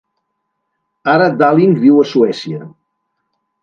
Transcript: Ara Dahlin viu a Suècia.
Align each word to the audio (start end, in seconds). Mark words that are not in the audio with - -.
Ara 1.15 1.29
Dahlin 1.43 1.79
viu 1.87 2.03
a 2.07 2.09
Suècia. 2.15 2.63